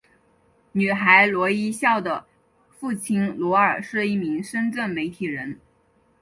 [0.71, 2.25] 女孩罗一笑的
[2.71, 5.59] 父亲罗尔是一名深圳媒体人。